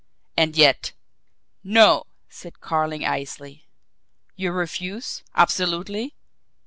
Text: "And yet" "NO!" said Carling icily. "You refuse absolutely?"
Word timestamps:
"And 0.35 0.57
yet" 0.57 0.93
"NO!" 1.77 2.05
said 2.27 2.59
Carling 2.59 3.05
icily. 3.05 3.67
"You 4.35 4.51
refuse 4.51 5.21
absolutely?" 5.35 6.15